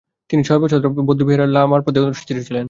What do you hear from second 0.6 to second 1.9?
বছর দ্বাগ্স-ল্হা বৌদ্ধবিহারের প্রধান লামার